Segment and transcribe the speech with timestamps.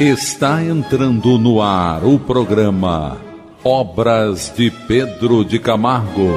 [0.00, 3.20] Está entrando no ar o programa
[3.62, 6.30] Obras de Pedro de Camargo.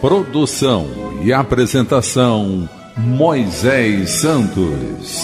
[0.00, 0.86] Produção
[1.22, 5.18] e apresentação Moisés Santos.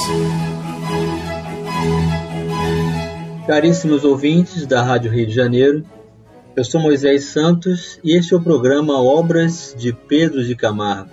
[3.47, 5.85] Caríssimos ouvintes da Rádio Rio de Janeiro,
[6.57, 11.11] eu sou Moisés Santos e este é o programa Obras de Pedro de Camargo.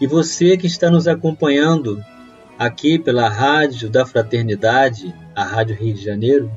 [0.00, 2.02] E você que está nos acompanhando
[2.58, 6.50] aqui pela Rádio da Fraternidade, a Rádio Rio de Janeiro,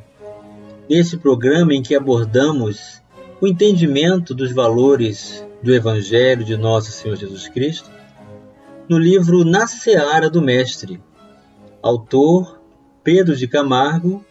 [0.89, 3.01] nesse programa em que abordamos
[3.41, 7.89] o entendimento dos valores do Evangelho de Nosso Senhor Jesus Cristo,
[8.87, 11.01] no livro Na Seara do Mestre,
[11.81, 12.61] autor
[13.03, 14.25] Pedro de Camargo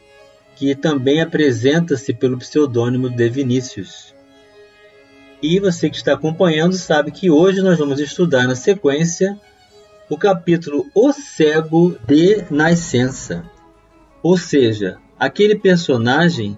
[0.57, 4.15] que também apresenta-se pelo pseudônimo de Vinícius.
[5.43, 9.39] E você que está acompanhando sabe que hoje nós vamos estudar na sequência
[10.09, 13.45] o capítulo O Cego de Nascença,
[14.23, 16.57] ou seja, aquele personagem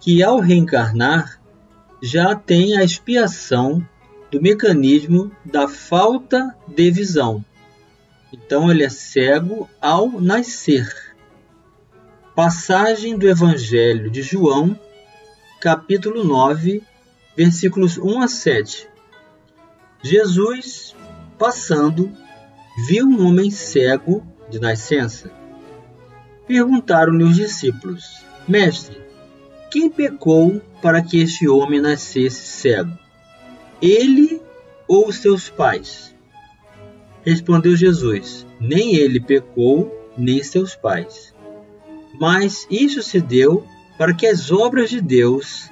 [0.00, 1.40] que ao reencarnar
[2.02, 3.86] já tem a expiação
[4.30, 7.44] do mecanismo da falta de visão.
[8.32, 10.88] Então ele é cego ao nascer.
[12.34, 14.78] Passagem do Evangelho de João,
[15.60, 16.82] capítulo 9,
[17.36, 18.88] versículos 1 a 7.
[20.02, 20.96] Jesus,
[21.38, 22.10] passando,
[22.86, 25.30] viu um homem cego de nascença.
[26.46, 28.96] Perguntaram-lhe os discípulos: Mestre,
[29.70, 32.96] quem pecou para que este homem nascesse cego?
[33.80, 34.40] Ele
[34.88, 36.14] ou seus pais?
[37.24, 41.34] Respondeu Jesus: Nem ele pecou, nem seus pais
[42.20, 43.64] mas isso se deu
[43.96, 45.70] para que as obras de Deus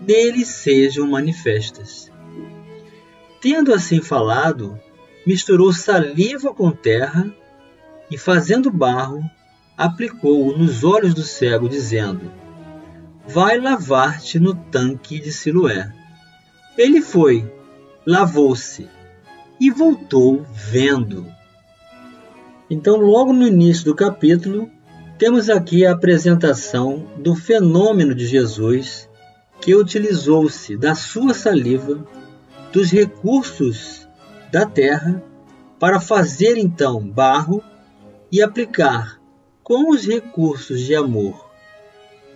[0.00, 2.08] nele sejam manifestas.
[3.40, 4.78] Tendo assim falado,
[5.28, 7.30] misturou saliva com terra
[8.10, 9.22] e, fazendo barro,
[9.76, 12.32] aplicou-o nos olhos do cego, dizendo:
[13.26, 15.92] Vai lavar-te no tanque de Siloé.
[16.78, 17.46] Ele foi,
[18.06, 18.88] lavou-se
[19.60, 21.26] e voltou vendo.
[22.70, 24.70] Então, logo no início do capítulo,
[25.18, 29.06] temos aqui a apresentação do fenômeno de Jesus
[29.60, 32.02] que utilizou-se da sua saliva,
[32.72, 34.07] dos recursos
[34.50, 35.22] da terra,
[35.78, 37.62] para fazer então barro
[38.32, 39.20] e aplicar
[39.62, 41.48] com os recursos de amor,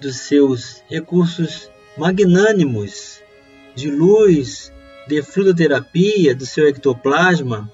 [0.00, 3.20] dos seus recursos magnânimos
[3.74, 4.72] de luz,
[5.08, 7.70] de fluidoterapia, do seu ectoplasma,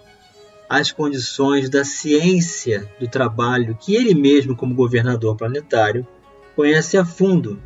[0.69, 6.06] as condições da ciência do trabalho que ele mesmo, como governador planetário,
[6.55, 7.60] conhece a fundo,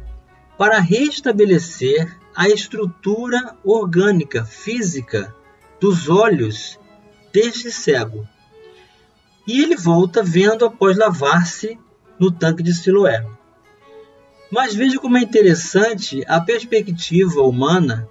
[0.57, 5.35] para restabelecer a estrutura orgânica, física
[5.83, 6.79] dos olhos
[7.33, 8.25] deste cego.
[9.45, 11.77] E ele volta vendo após lavar-se
[12.21, 13.27] no tanque de Siloé.
[14.49, 18.09] Mas veja como é interessante a perspectiva humana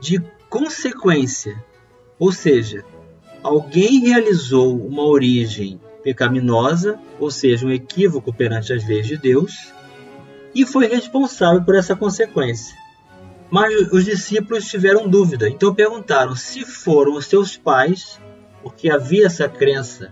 [0.00, 1.62] de consequência,
[2.18, 2.82] ou seja,
[3.42, 9.70] alguém realizou uma origem pecaminosa, ou seja, um equívoco perante as leis de Deus,
[10.54, 12.81] e foi responsável por essa consequência.
[13.52, 18.18] Mas os discípulos tiveram dúvida, então perguntaram se foram os seus pais,
[18.62, 20.10] porque havia essa crença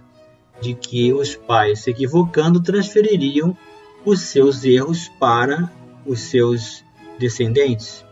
[0.60, 3.56] de que os pais, se equivocando, transfeririam
[4.04, 5.72] os seus erros para
[6.04, 6.84] os seus
[7.18, 8.04] descendentes.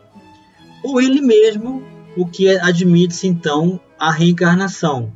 [0.83, 1.85] Ou ele mesmo,
[2.17, 5.13] o que admite-se então a reencarnação,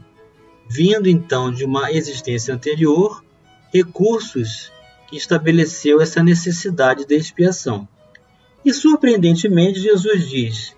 [0.69, 3.25] vindo então de uma existência anterior,
[3.73, 4.71] recursos
[5.09, 7.89] que estabeleceu essa necessidade de expiação.
[8.65, 10.77] E surpreendentemente, Jesus diz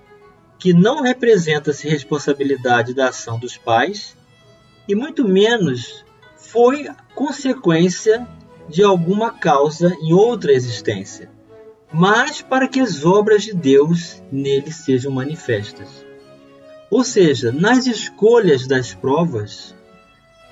[0.59, 4.17] que não representa-se responsabilidade da ação dos pais
[4.89, 6.05] e muito menos
[6.37, 8.27] foi consequência
[8.69, 11.31] de alguma causa em outra existência,
[11.93, 16.05] mas para que as obras de Deus nele sejam manifestas.
[16.91, 19.75] Ou seja, nas escolhas das provas,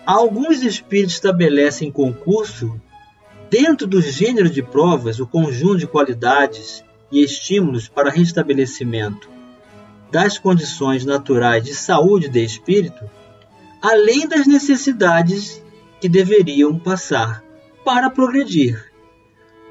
[0.04, 2.78] alguns espíritos estabelecem concurso
[3.48, 9.30] dentro do gênero de provas o conjunto de qualidades e estímulos para restabelecimento
[10.10, 13.08] das condições naturais de saúde de espírito,
[13.80, 15.62] além das necessidades
[16.00, 17.42] que deveriam passar
[17.84, 18.92] para progredir.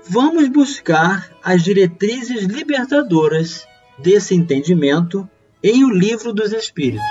[0.08, 3.66] Vamos buscar as diretrizes libertadoras
[4.00, 5.30] desse entendimento
[5.64, 7.02] em O Livro dos Espíritos.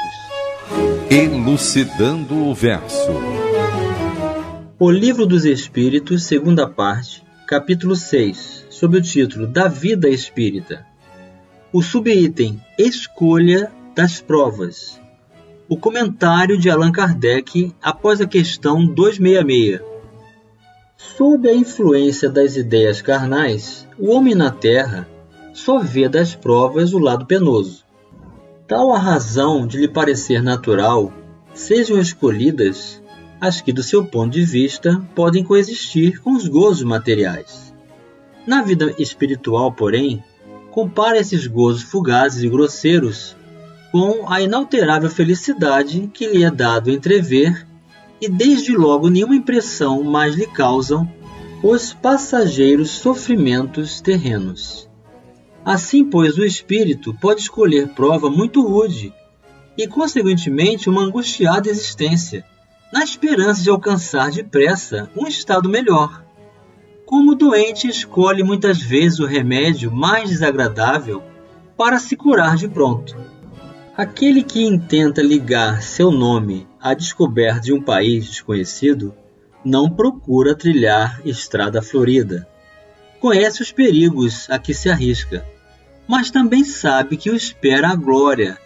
[1.08, 3.10] Elucidando o verso.
[4.78, 10.86] O Livro dos Espíritos, segunda parte, capítulo 6, sob o título Da Vida Espírita.
[11.70, 14.98] O subitem Escolha das Provas.
[15.68, 19.82] O comentário de Allan Kardec após a questão 266.
[20.96, 25.06] Sob a influência das ideias carnais, o homem na terra
[25.52, 27.84] só vê das provas o lado penoso.
[28.66, 31.12] Tal a razão de lhe parecer natural
[31.52, 33.02] sejam escolhidas
[33.38, 37.69] as que, do seu ponto de vista, podem coexistir com os gozos materiais.
[38.46, 40.22] Na vida espiritual, porém,
[40.70, 43.36] compara esses gozos fugazes e grosseiros
[43.92, 47.66] com a inalterável felicidade que lhe é dado entrever,
[48.20, 51.10] e desde logo nenhuma impressão mais lhe causam
[51.62, 54.88] os passageiros sofrimentos terrenos.
[55.64, 59.12] Assim, pois, o espírito pode escolher prova muito rude
[59.76, 62.44] e, consequentemente, uma angustiada existência,
[62.92, 66.24] na esperança de alcançar depressa um estado melhor.
[67.10, 71.20] Como o doente escolhe muitas vezes o remédio mais desagradável
[71.76, 73.16] para se curar de pronto.
[73.96, 79.12] Aquele que intenta ligar seu nome à descoberta de um país desconhecido
[79.64, 82.46] não procura trilhar estrada florida.
[83.18, 85.44] Conhece os perigos a que se arrisca,
[86.06, 88.56] mas também sabe que o espera a glória,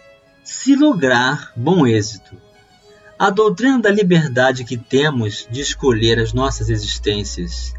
[0.43, 2.37] se lograr bom êxito.
[3.17, 7.73] A doutrina da liberdade que temos de escolher as nossas existências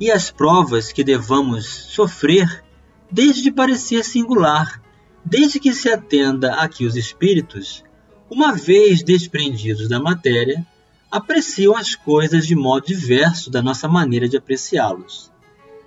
[0.00, 2.64] e as provas que devamos sofrer,
[3.10, 4.80] desde parecer singular,
[5.24, 7.84] desde que se atenda a que os espíritos,
[8.30, 10.66] uma vez desprendidos da matéria,
[11.10, 15.32] apreciam as coisas de modo diverso da nossa maneira de apreciá-los.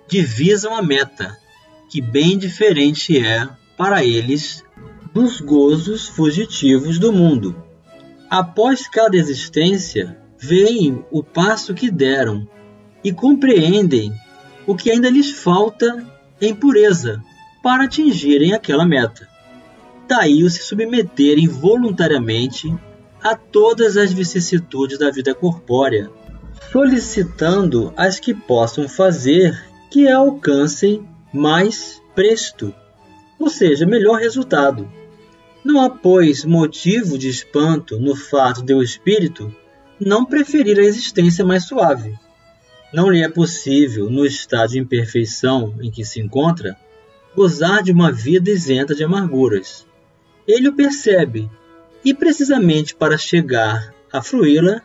[0.08, 1.38] Divisam a meta,
[1.88, 4.64] que bem diferente é, para eles,
[5.12, 7.62] dos gozos fugitivos do mundo.
[8.28, 12.48] Após cada existência, veem o passo que deram
[13.04, 14.12] e compreendem
[14.66, 16.04] o que ainda lhes falta
[16.40, 17.22] em pureza
[17.62, 19.28] para atingirem aquela meta.
[20.08, 22.72] Daí o se submeterem voluntariamente
[23.22, 26.10] a todas as vicissitudes da vida corpórea,
[26.72, 32.74] solicitando as que possam fazer que a alcancem mais presto,
[33.38, 34.90] ou seja, melhor resultado.
[35.64, 39.54] Não há, pois, motivo de espanto no fato de o espírito
[40.00, 42.18] não preferir a existência mais suave
[42.92, 46.76] não lhe é possível, no estado de imperfeição em que se encontra,
[47.34, 49.86] gozar de uma vida isenta de amarguras.
[50.46, 51.50] Ele o percebe,
[52.04, 54.82] e precisamente para chegar a fruí-la,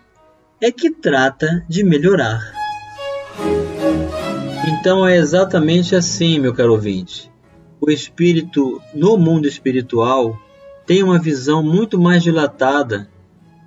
[0.62, 2.54] é que trata de melhorar.
[4.68, 7.32] Então é exatamente assim, meu caro ouvinte.
[7.80, 10.40] O espírito, no mundo espiritual,
[10.86, 13.10] tem uma visão muito mais dilatada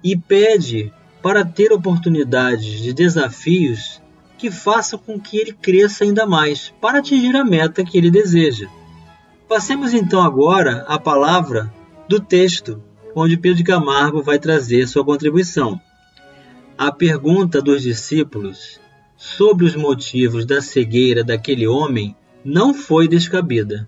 [0.03, 4.00] e pede para ter oportunidades de desafios
[4.41, 8.69] que façam com que ele cresça ainda mais para atingir a meta que ele deseja.
[9.47, 11.71] Passemos então agora à palavra
[12.09, 12.83] do texto,
[13.15, 15.79] onde Pedro Camargo vai trazer sua contribuição.
[16.79, 18.81] A pergunta dos discípulos
[19.15, 23.87] sobre os motivos da cegueira daquele homem não foi descabida.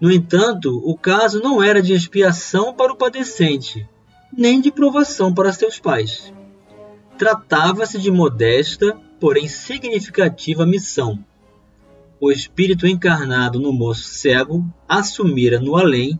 [0.00, 3.88] No entanto, o caso não era de expiação para o padecente,
[4.36, 6.32] nem de provação para seus pais.
[7.16, 11.22] Tratava-se de modesta porém significativa missão.
[12.18, 16.18] O espírito encarnado no moço cego assumira no além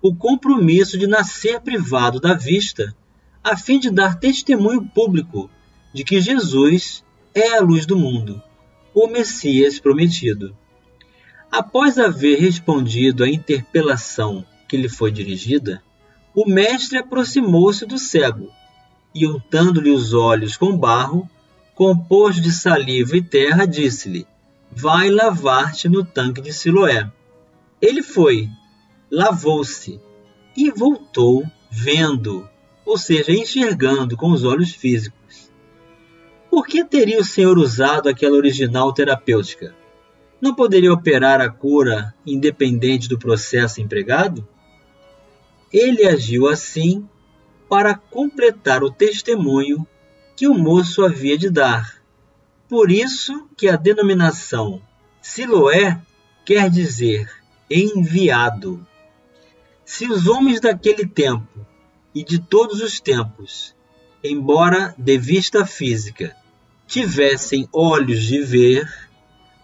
[0.00, 2.94] o compromisso de nascer privado da vista,
[3.42, 5.50] a fim de dar testemunho público
[5.92, 7.04] de que Jesus
[7.34, 8.40] é a luz do mundo,
[8.94, 10.56] o Messias prometido.
[11.50, 15.82] Após haver respondido à interpelação que lhe foi dirigida,
[16.34, 18.50] o mestre aproximou-se do cego
[19.14, 21.28] e, untando-lhe os olhos com barro,
[21.76, 24.26] composto de saliva e terra, disse-lhe:
[24.72, 27.08] Vai lavar-te no tanque de Siloé.
[27.80, 28.48] Ele foi,
[29.10, 30.00] lavou-se
[30.56, 32.48] e voltou vendo,
[32.84, 35.52] ou seja, enxergando com os olhos físicos.
[36.50, 39.74] Por que teria o Senhor usado aquela original terapêutica?
[40.40, 44.48] Não poderia operar a cura independente do processo empregado?
[45.70, 47.06] Ele agiu assim
[47.68, 49.86] para completar o testemunho
[50.36, 51.96] que o moço havia de dar.
[52.68, 54.82] Por isso que a denominação
[55.22, 55.98] Siloé
[56.44, 57.28] quer dizer
[57.70, 58.86] enviado.
[59.84, 61.66] Se os homens daquele tempo
[62.14, 63.74] e de todos os tempos,
[64.22, 66.36] embora de vista física,
[66.86, 68.88] tivessem olhos de ver,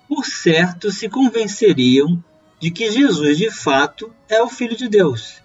[0.09, 2.23] por certo se convenceriam
[2.59, 5.43] de que Jesus de fato é o Filho de Deus.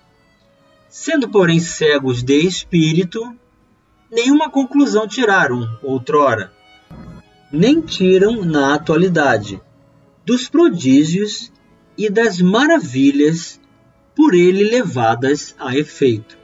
[0.90, 3.36] Sendo, porém, cegos de espírito,
[4.12, 6.52] nenhuma conclusão tiraram outrora,
[7.52, 9.62] nem tiram na atualidade,
[10.26, 11.52] dos prodígios
[11.98, 13.60] e das maravilhas
[14.16, 16.38] por ele levadas a efeito.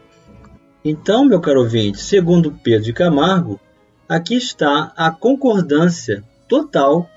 [0.86, 3.60] Então, meu caro ouvinte, segundo Pedro de Camargo,
[4.08, 7.10] aqui está a concordância total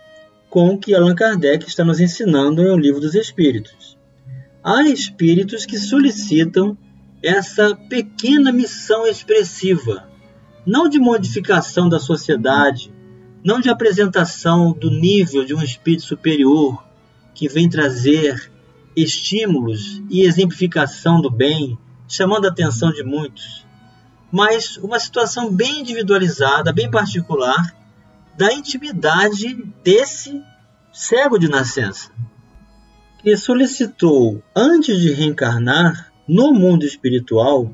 [0.49, 3.99] com o que Allan Kardec está nos ensinando em O Livro dos Espíritos.
[4.63, 6.77] Há espíritos que solicitam
[7.23, 10.09] essa pequena missão expressiva,
[10.67, 12.93] não de modificação da sociedade,
[13.45, 16.85] não de apresentação do nível de um espírito superior
[17.33, 18.51] que vem trazer
[18.97, 23.65] estímulos e exemplificação do bem, chamando a atenção de muitos,
[24.33, 27.77] mas uma situação bem individualizada, bem particular,
[28.37, 29.55] da intimidade
[29.85, 30.43] desse
[30.93, 32.11] cego de nascença,
[33.23, 37.73] que solicitou, antes de reencarnar no mundo espiritual,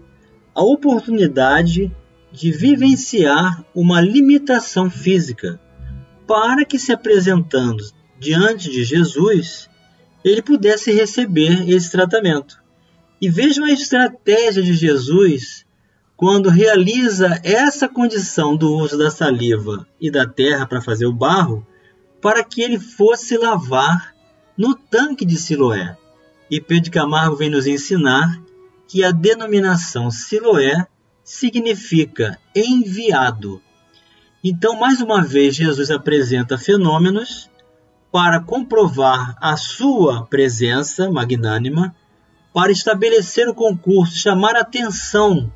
[0.55, 1.91] a oportunidade
[2.33, 5.61] de vivenciar uma limitação física,
[6.27, 7.85] para que, se apresentando
[8.19, 9.69] diante de Jesus,
[10.25, 12.63] ele pudesse receber esse tratamento.
[13.21, 15.67] E vejam a estratégia de Jesus
[16.17, 21.67] quando realiza essa condição do uso da saliva e da terra para fazer o barro,
[22.21, 24.15] para que ele fosse lavar
[24.57, 25.97] no tanque de Siloé.
[26.49, 28.41] E Pedro Camargo vem nos ensinar
[28.87, 30.87] que a denominação Siloé
[31.25, 33.63] significa enviado.
[34.43, 37.49] Então, mais uma vez, Jesus apresenta fenômenos
[38.11, 41.95] para comprovar a sua presença magnânima,
[42.53, 45.51] para estabelecer o concurso, chamar atenção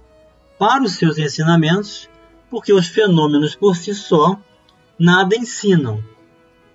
[0.58, 2.08] para os seus ensinamentos,
[2.48, 4.40] porque os fenômenos por si só
[4.98, 6.02] nada ensinam.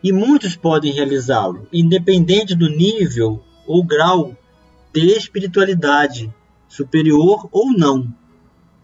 [0.03, 4.36] E muitos podem realizá-lo, independente do nível ou grau
[4.93, 6.31] de espiritualidade,
[6.67, 8.13] superior ou não.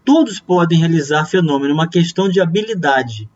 [0.08, 3.28] Todos podem realizar fenômeno, uma questão de habilidade.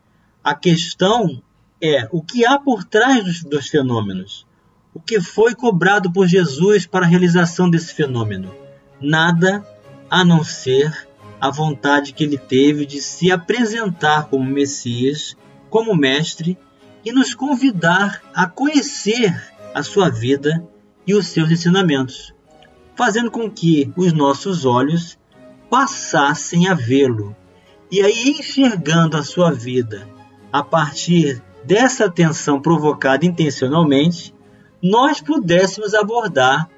[0.43, 1.39] A questão
[1.79, 4.43] é o que há por trás dos, dos fenômenos.
[4.91, 8.51] O que foi cobrado por Jesus para a realização desse fenômeno?
[8.99, 9.63] Nada
[10.09, 11.07] a não ser
[11.39, 15.37] a vontade que ele teve de se apresentar como Messias,
[15.69, 16.57] como Mestre
[17.05, 20.67] e nos convidar a conhecer a sua vida
[21.05, 22.33] e os seus ensinamentos,
[22.95, 25.19] fazendo com que os nossos olhos
[25.73, 27.35] passassem a vê-lo.
[27.91, 30.07] E aí, enxergando a sua vida
[30.51, 34.35] a partir dessa atenção provocada intencionalmente,
[34.83, 36.69] nós pudéssemos abordar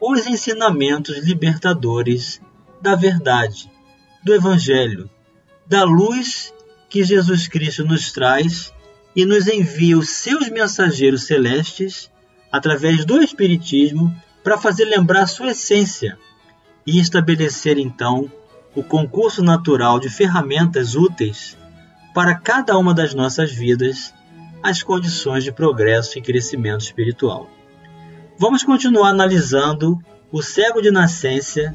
[0.00, 2.40] os ensinamentos libertadores
[2.80, 3.70] da verdade,
[4.24, 5.10] do Evangelho,
[5.66, 6.54] da luz
[6.88, 8.72] que Jesus Cristo nos traz
[9.14, 12.10] e nos envia os seus mensageiros celestes
[12.50, 14.10] através do Espiritismo
[14.42, 16.18] para fazer lembrar sua essência
[16.86, 18.30] e estabelecer então
[18.74, 21.56] o concurso natural de ferramentas úteis
[22.14, 24.14] para cada uma das nossas vidas
[24.62, 27.48] as condições de progresso e crescimento espiritual.
[28.38, 29.98] Vamos continuar analisando
[30.30, 31.74] o cego de nascença,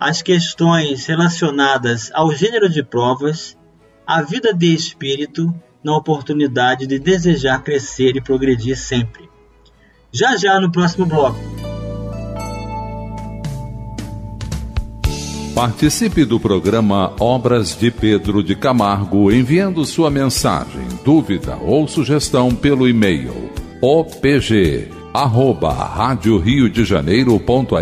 [0.00, 3.56] as questões relacionadas ao gênero de provas,
[4.06, 5.54] a vida de espírito
[5.84, 9.28] na oportunidade de desejar crescer e progredir sempre.
[10.12, 11.61] Já já no próximo bloco.
[15.54, 22.88] Participe do programa Obras de Pedro de Camargo enviando sua mensagem, dúvida ou sugestão pelo
[22.88, 27.76] e-mail opg arroba rádio Rio de Janeiro.am.br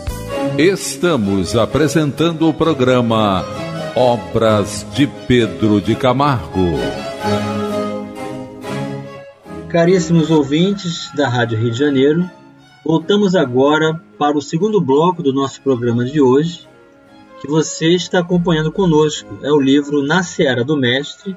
[0.57, 3.43] Estamos apresentando o programa
[3.95, 6.77] Obras de Pedro de Camargo.
[9.67, 12.29] Caríssimos ouvintes da Rádio Rio de Janeiro,
[12.85, 16.67] voltamos agora para o segundo bloco do nosso programa de hoje,
[17.41, 19.39] que você está acompanhando conosco.
[19.41, 21.35] É o livro Na Seara do Mestre,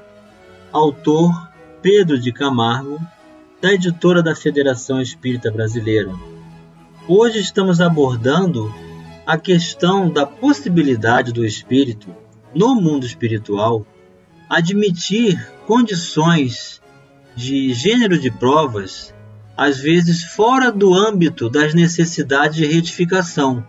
[0.71, 1.49] autor
[1.81, 2.99] Pedro de Camargo,
[3.61, 6.13] da editora da Federação Espírita Brasileira.
[7.07, 8.73] Hoje estamos abordando
[9.25, 12.22] a questão da possibilidade do espírito
[12.53, 13.85] no mundo espiritual,
[14.49, 16.81] admitir condições
[17.35, 19.13] de gênero de provas,
[19.57, 23.65] às vezes fora do âmbito das necessidades de retificação,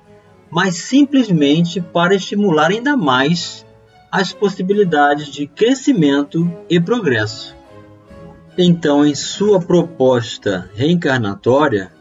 [0.50, 3.64] mas simplesmente para estimular ainda mais
[4.10, 7.56] as possibilidades de crescimento e progresso.
[8.56, 11.92] Então, em sua proposta reencarnatória,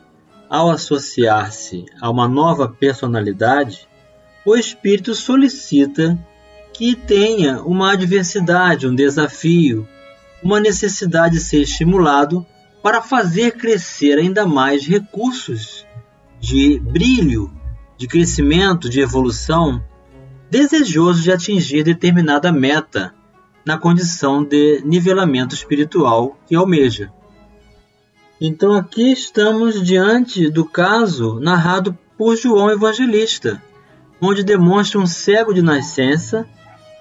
[0.48, 3.88] ao associar-se a uma nova personalidade,
[4.46, 6.16] o espírito solicita
[6.74, 9.88] que tenha uma adversidade, um desafio,
[10.42, 12.46] uma necessidade de ser estimulado
[12.82, 15.86] para fazer crescer ainda mais recursos
[16.40, 17.50] de brilho,
[17.98, 19.82] de crescimento, de evolução,
[20.50, 23.14] desejoso de atingir determinada meta
[23.66, 27.12] na condição de nivelamento espiritual que almeja.
[28.42, 33.62] Então aqui estamos diante do caso narrado por João Evangelista,
[34.20, 36.46] onde demonstra um cego de nascença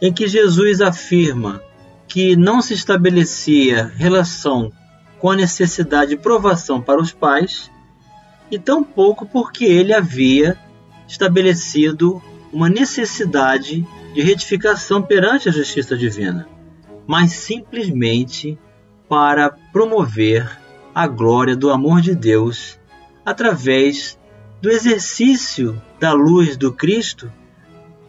[0.02, 1.62] em que Jesus afirma
[2.08, 4.72] que não se estabelecia relação
[5.20, 7.70] com a necessidade de provação para os pais,
[8.50, 10.58] e tampouco porque ele havia
[11.06, 12.20] estabelecido
[12.52, 16.48] uma necessidade de retificação perante a justiça divina,
[17.06, 18.58] mas simplesmente
[19.08, 20.50] para promover
[20.92, 22.78] a glória do amor de Deus
[23.24, 24.18] através
[24.60, 27.32] do exercício da luz do Cristo,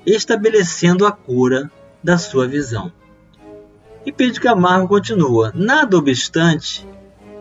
[0.06, 1.72] estabelecendo a cura
[2.04, 2.92] da sua visão.
[4.06, 6.88] E Pedro Camargo continua: nada obstante,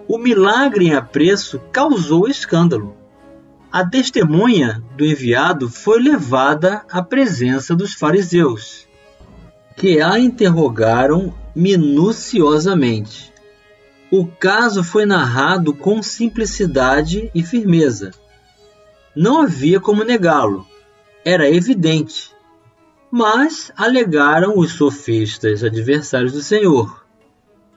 [0.07, 2.97] o milagre em apreço causou escândalo.
[3.71, 8.87] A testemunha do enviado foi levada à presença dos fariseus,
[9.77, 13.33] que a interrogaram minuciosamente.
[14.11, 18.11] O caso foi narrado com simplicidade e firmeza.
[19.17, 20.67] Não havia como negá-lo,
[21.25, 22.32] era evidente.
[23.13, 27.03] Mas alegaram os sofistas adversários do Senhor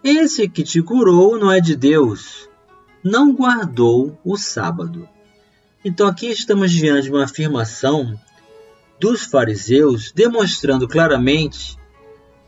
[0.08, 2.48] esse que te curou não é de Deus,
[3.04, 5.10] não guardou o sábado.
[5.84, 8.14] Então aqui estamos diante de uma afirmação
[9.00, 11.76] dos fariseus demonstrando claramente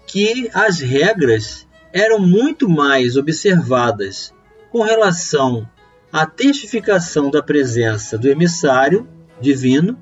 [0.06, 4.32] que as regras eram muito mais observadas
[4.72, 5.68] com relação
[6.14, 9.10] à testificação da presença do emissário
[9.42, 9.98] divino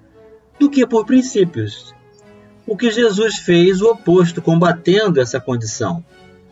[0.59, 1.94] do que por princípios.
[2.67, 6.03] O que Jesus fez o oposto, combatendo essa condição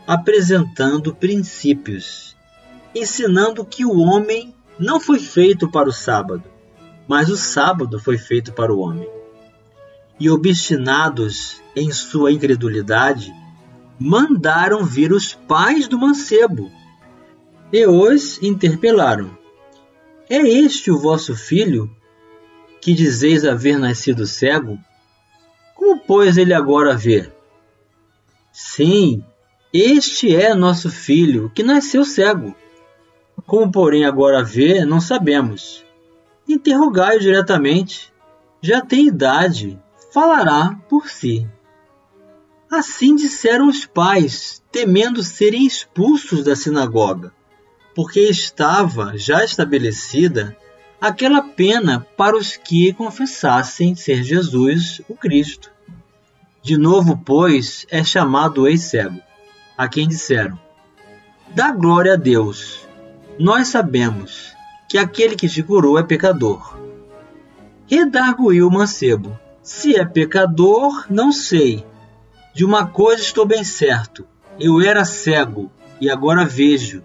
[0.05, 2.35] apresentando princípios,
[2.93, 6.43] ensinando que o homem não foi feito para o sábado,
[7.07, 9.07] mas o sábado foi feito para o homem.
[10.19, 13.33] E obstinados em sua incredulidade,
[13.99, 16.71] mandaram vir os pais do mancebo
[17.71, 19.35] e os interpelaram:
[20.29, 21.89] É este o vosso filho,
[22.81, 24.77] que dizeis haver nascido cego?
[25.75, 27.31] Como, pois, ele agora vê?
[28.51, 29.23] Sim,
[29.73, 32.55] este é nosso filho, que nasceu cego.
[33.47, 35.83] Como, porém, agora vê, não sabemos.
[36.47, 38.13] Interrogai-o diretamente.
[38.61, 39.79] Já tem idade,
[40.13, 41.49] falará por si.
[42.71, 47.33] Assim disseram os pais, temendo serem expulsos da sinagoga,
[47.93, 50.57] porque estava já estabelecida
[51.03, 55.69] aquela pena para os que confessassem ser Jesus o Cristo.
[56.61, 59.19] De novo, pois, é chamado ex-cego
[59.77, 60.57] a quem disseram:
[61.53, 62.87] Dá glória a Deus.
[63.37, 64.53] Nós sabemos
[64.87, 66.79] que aquele que te curou é pecador.
[67.85, 71.85] Redarguiu o mancebo: Se é pecador, não sei.
[72.53, 74.25] De uma coisa estou bem certo:
[74.57, 77.03] eu era cego e agora vejo.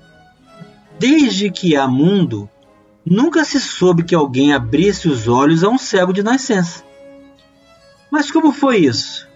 [1.01, 2.49] Desde que há mundo,
[3.09, 6.85] nunca se soube que alguém abrisse os olhos a um cego de nascença.
[8.11, 9.29] Mas como foi isso?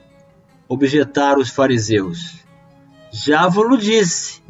[0.68, 2.40] Objetaram os fariseus.
[3.12, 4.42] Já vos disse,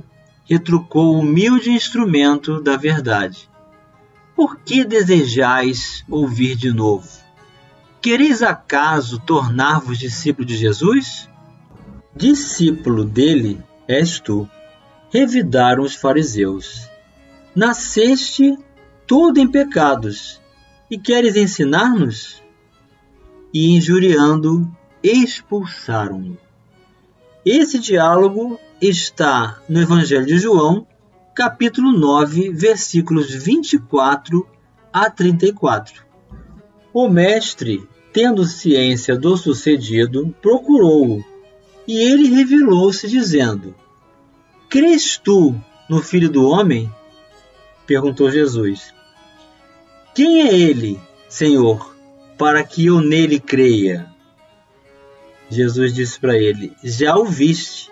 [0.45, 3.51] retrucou o humilde instrumento da verdade.
[4.35, 7.09] Por que desejais ouvir de novo?
[8.01, 11.29] Quereis acaso tornar-vos discípulo de Jesus?
[12.15, 14.49] Discípulo dele és tu,
[15.13, 16.89] revidaram os fariseus.
[17.55, 18.57] Nasceste
[19.13, 20.41] todo em pecados,
[20.91, 22.43] e queres ensinar-nos?
[23.53, 24.67] E injuriando,
[25.03, 26.39] expulsaram-no.
[27.45, 30.87] Esse diálogo está no Evangelho de João,
[31.35, 34.49] capítulo 9, versículos 24
[34.91, 36.07] a 34.
[36.91, 41.23] O mestre, tendo ciência do sucedido, procurou-o,
[41.87, 43.75] e ele revelou-se dizendo:
[44.71, 45.55] Crês tu
[45.87, 46.91] no Filho do Homem?
[47.87, 49.02] perguntou Jesus.
[50.15, 51.97] Quem é ele, Senhor,
[52.37, 54.13] para que eu nele creia?
[55.49, 57.91] Jesus disse para ele: Já o viste,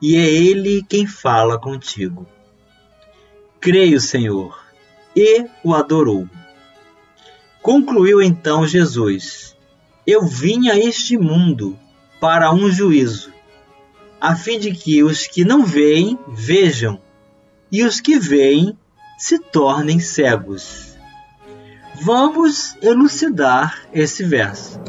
[0.00, 2.26] e é ele quem fala contigo.
[3.60, 4.58] Creio, Senhor,
[5.14, 6.26] e o adorou.
[7.60, 9.54] Concluiu então Jesus:
[10.06, 11.78] Eu vim a este mundo
[12.18, 13.30] para um juízo,
[14.18, 16.98] a fim de que os que não veem vejam,
[17.70, 18.78] e os que veem
[19.18, 20.93] se tornem cegos.
[22.02, 24.80] Vamos elucidar esse verso.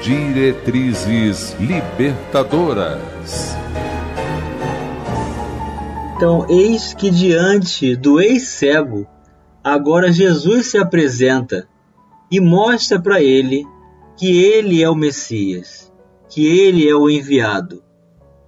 [0.00, 3.56] Diretrizes libertadoras.
[6.16, 9.06] Então, eis que diante do ex-cego,
[9.62, 11.68] agora Jesus se apresenta
[12.30, 13.66] e mostra para ele
[14.16, 15.92] que ele é o Messias,
[16.28, 17.82] que ele é o enviado,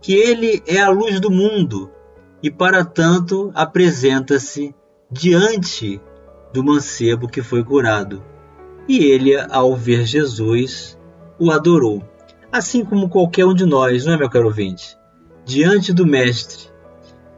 [0.00, 1.90] que ele é a luz do mundo
[2.42, 4.74] e, para tanto, apresenta-se
[5.10, 6.00] diante
[6.52, 8.22] do mancebo que foi curado.
[8.88, 10.98] E ele, ao ver Jesus,
[11.38, 12.02] o adorou.
[12.50, 14.96] Assim como qualquer um de nós, não é, meu caro ouvinte?
[15.44, 16.68] Diante do Mestre.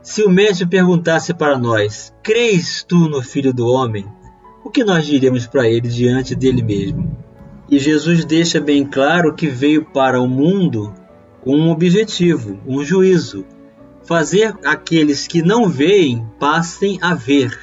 [0.03, 4.07] Se o Mestre perguntasse para nós: Crês tu no Filho do Homem?
[4.65, 7.17] O que nós diríamos para ele diante dele mesmo?
[7.69, 10.93] E Jesus deixa bem claro que veio para o mundo
[11.41, 13.45] com um objetivo, um juízo,
[14.05, 17.59] fazer aqueles que não veem passem a ver.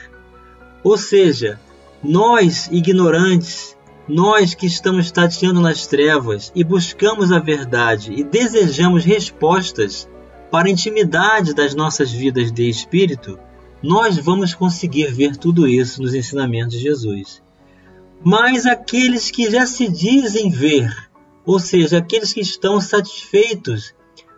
[0.83, 1.59] Ou seja,
[2.03, 3.75] nós ignorantes,
[4.07, 10.07] nós que estamos tateando nas trevas e buscamos a verdade e desejamos respostas
[10.49, 13.37] para a intimidade das nossas vidas de espírito,
[13.83, 17.41] nós vamos conseguir ver tudo isso nos ensinamentos de Jesus.
[18.23, 20.91] Mas aqueles que já se dizem ver,
[21.45, 23.93] ou seja, aqueles que estão satisfeitos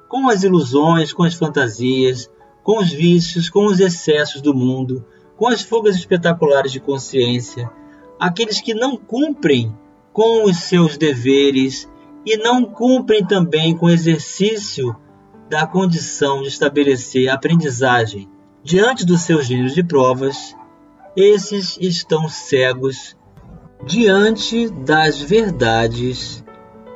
[0.09, 2.29] com as ilusões, com as fantasias,
[2.63, 5.05] com os vícios, com os excessos do mundo,
[5.37, 7.69] com as fugas espetaculares de consciência,
[8.19, 9.73] aqueles que não cumprem
[10.11, 11.87] com os seus deveres
[12.25, 14.95] e não cumprem também com o exercício
[15.47, 18.27] da condição de estabelecer aprendizagem
[18.63, 20.55] diante dos seus gêneros de provas,
[21.15, 23.15] esses estão cegos
[23.85, 26.43] diante das verdades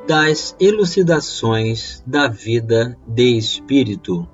[0.06, 4.28] das elucidações da vida de espírito,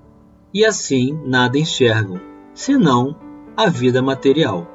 [0.53, 2.21] e assim nada enxergam,
[2.53, 3.17] senão
[3.57, 4.67] a vida material.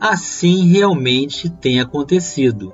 [0.00, 2.72] Assim realmente tem acontecido.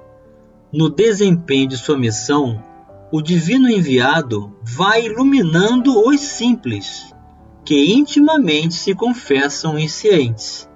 [0.73, 2.63] No desempenho de sua missão,
[3.11, 7.13] o divino enviado vai iluminando os simples,
[7.65, 10.69] que intimamente se confessam inscientes,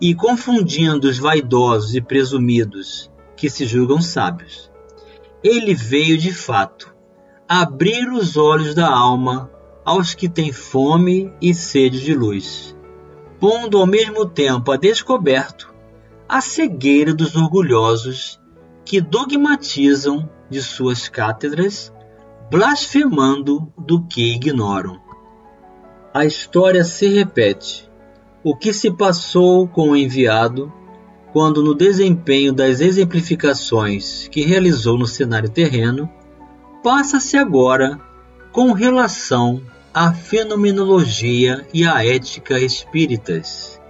[0.00, 4.73] e confundindo os vaidosos e presumidos, que se julgam sábios
[5.44, 6.96] ele veio de fato
[7.46, 9.50] abrir os olhos da alma
[9.84, 12.74] aos que têm fome e sede de luz,
[13.38, 15.74] pondo ao mesmo tempo a descoberto
[16.26, 18.40] a cegueira dos orgulhosos
[18.86, 21.92] que dogmatizam de suas cátedras,
[22.50, 24.98] blasfemando do que ignoram.
[26.14, 27.90] A história se repete.
[28.42, 30.72] O que se passou com o enviado
[31.34, 36.08] quando no desempenho das exemplificações que realizou no cenário terreno,
[36.80, 37.98] passa-se agora
[38.52, 39.60] com relação
[39.92, 43.80] à fenomenologia e à ética espíritas.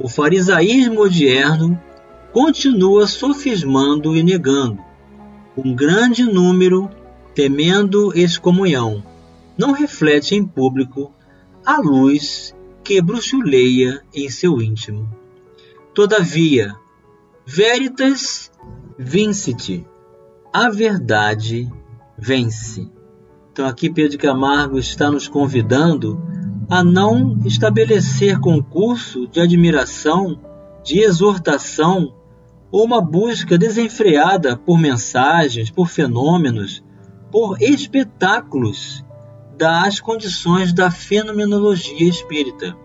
[0.00, 1.80] O farisaísmo odierno
[2.32, 4.82] continua sofismando e negando.
[5.56, 6.90] Um grande número,
[7.36, 9.00] temendo excomunhão,
[9.56, 11.12] não reflete em público
[11.64, 15.22] a luz que bruxuleia em seu íntimo.
[15.94, 16.74] Todavia,
[17.46, 18.50] veritas
[18.98, 19.86] vincit,
[20.52, 21.70] a verdade
[22.18, 22.90] vence.
[23.52, 26.20] Então aqui Pedro Camargo está nos convidando
[26.68, 30.40] a não estabelecer concurso de admiração,
[30.82, 32.12] de exortação
[32.72, 36.82] ou uma busca desenfreada por mensagens, por fenômenos,
[37.30, 39.04] por espetáculos
[39.56, 42.76] das condições da fenomenologia espírita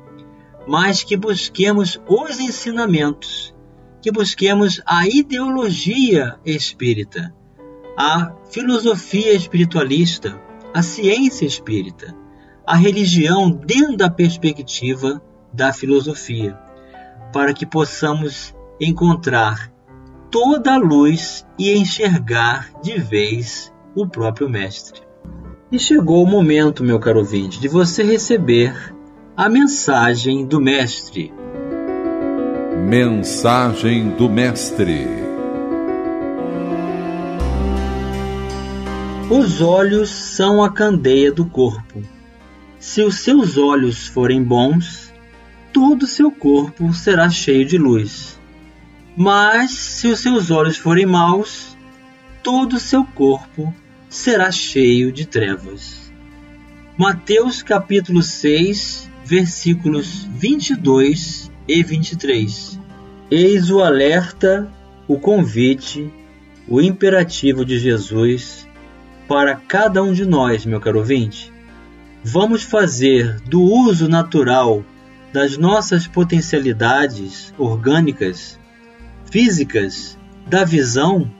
[0.70, 3.56] mas que busquemos os ensinamentos,
[4.04, 7.34] que busquemos a ideologia espírita,
[7.98, 10.40] a filosofia espiritualista,
[10.72, 12.16] a ciência espírita,
[12.68, 15.20] a religião dentro da perspectiva
[15.52, 16.56] da filosofia,
[17.34, 19.74] para que possamos encontrar
[20.30, 25.02] toda a luz e enxergar de vez o próprio Mestre.
[25.72, 28.99] E chegou o momento, meu caro ouvinte, de você receber
[29.40, 31.32] a mensagem do Mestre.
[32.90, 35.08] Mensagem do Mestre.
[39.30, 42.04] Os olhos são a candeia do corpo.
[42.80, 45.10] Se os seus olhos forem bons,
[45.72, 48.38] todo o seu corpo será cheio de luz.
[49.16, 51.78] Mas se os seus olhos forem maus,
[52.44, 53.74] todo o seu corpo
[54.10, 56.12] será cheio de trevas.
[56.98, 62.80] Mateus capítulo 6, versículos 22 e 23.
[63.30, 64.68] Eis o alerta,
[65.08, 66.12] o convite,
[66.68, 68.68] o imperativo de Jesus
[69.28, 71.54] para cada um de nós, meu caro ouvinte.
[72.24, 74.84] Vamos fazer do uso natural
[75.32, 78.60] das nossas potencialidades orgânicas,
[79.30, 81.32] físicas, da visão,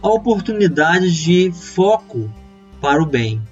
[0.00, 2.32] a oportunidade de foco
[2.80, 3.42] para o bem,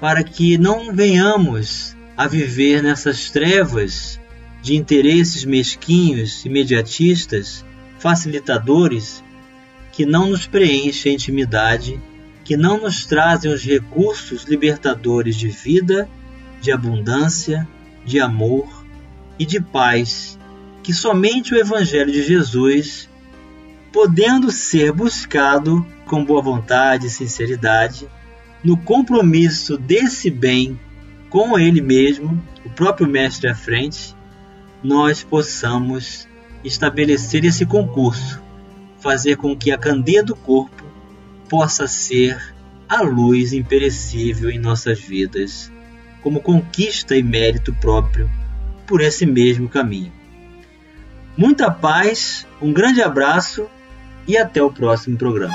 [0.00, 4.20] para que não venhamos a viver nessas trevas
[4.62, 7.64] de interesses mesquinhos, imediatistas,
[7.98, 9.22] facilitadores,
[9.92, 12.00] que não nos preenchem a intimidade
[12.44, 16.08] que não nos trazem os recursos libertadores de vida,
[16.60, 17.66] de abundância,
[18.04, 18.68] de amor
[19.36, 20.38] e de paz
[20.86, 23.08] que somente o Evangelho de Jesus,
[23.92, 28.08] podendo ser buscado com boa vontade e sinceridade,
[28.62, 30.78] no compromisso desse bem
[31.30, 34.14] com Ele mesmo, o próprio Mestre à frente,
[34.82, 36.28] nós possamos
[36.64, 38.42] estabelecer esse concurso,
[38.98, 40.84] fazer com que a candeia do corpo
[41.48, 42.54] possa ser
[42.88, 45.72] a luz imperecível em nossas vidas,
[46.22, 48.30] como conquista e mérito próprio
[48.86, 50.12] por esse mesmo caminho.
[51.36, 53.66] Muita paz, um grande abraço
[54.26, 55.54] e até o próximo programa.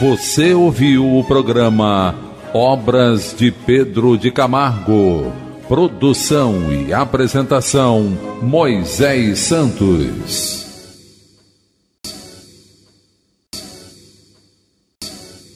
[0.00, 2.14] Você ouviu o programa
[2.56, 5.30] Obras de Pedro de Camargo.
[5.68, 10.65] Produção e apresentação Moisés Santos.